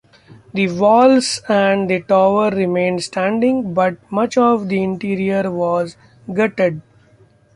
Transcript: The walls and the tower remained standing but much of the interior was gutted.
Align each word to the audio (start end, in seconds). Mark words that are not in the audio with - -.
The 0.55 0.67
walls 0.71 1.43
and 1.47 1.87
the 1.87 2.01
tower 2.01 2.49
remained 2.49 3.03
standing 3.03 3.71
but 3.75 3.97
much 4.11 4.35
of 4.35 4.67
the 4.67 4.81
interior 4.81 5.51
was 5.51 5.95
gutted. 6.33 6.81